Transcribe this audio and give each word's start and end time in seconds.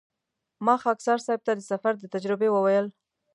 ما 0.65 0.75
خاکسار 0.83 1.19
صیب 1.25 1.41
ته 1.47 1.51
د 1.55 1.61
سفر 1.71 1.93
د 1.99 2.03
تجربې 2.13 2.49
وویل. 2.51 2.87